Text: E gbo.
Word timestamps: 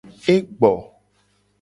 E 0.33 0.35
gbo. 0.59 0.71